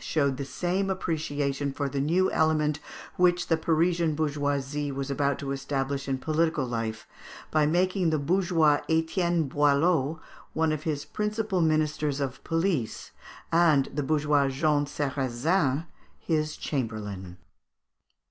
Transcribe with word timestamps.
showed 0.03 0.37
the 0.37 0.45
same 0.45 0.89
appreciation 0.89 1.71
for 1.71 1.87
the 1.87 2.01
new 2.01 2.31
element 2.31 2.79
which 3.17 3.49
the 3.49 3.55
Parisian 3.55 4.15
bourgeoisie 4.15 4.91
was 4.91 5.11
about 5.11 5.37
to 5.37 5.51
establish 5.51 6.07
in 6.07 6.17
political 6.17 6.65
life 6.65 7.05
by 7.51 7.67
making 7.67 8.09
the 8.09 8.17
bourgeois 8.17 8.81
Etienne 8.89 9.43
Boileau 9.47 10.19
one 10.53 10.71
of 10.71 10.85
his 10.89 11.05
principal 11.05 11.61
ministers 11.61 12.19
of 12.19 12.43
police, 12.43 13.11
and 13.51 13.89
the 13.93 14.01
bourgeois 14.01 14.47
Jean 14.49 14.87
Sarrazin 14.87 15.85
his 16.17 16.57
chamberlain. 16.57 17.37